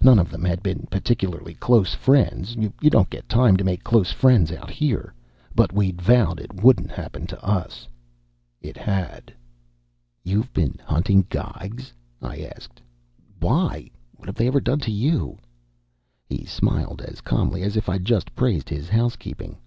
[0.00, 2.54] None of them had been particularly close friends.
[2.56, 5.12] You don't get time to make close friends out here.
[5.54, 7.86] But we'd vowed it wouldn't happen to us.
[8.62, 9.34] It had.
[10.24, 11.92] "You've been hunting Geigs?"
[12.22, 12.80] I asked.
[13.38, 13.90] "Why?
[14.14, 15.36] What've they ever done to you?"
[16.26, 19.58] He smiled, as calmly as if I'd just praised his house keeping.